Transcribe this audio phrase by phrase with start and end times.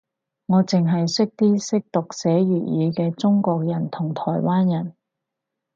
[0.47, 4.95] 我剩係識啲識讀寫粵語嘅中國人同台灣人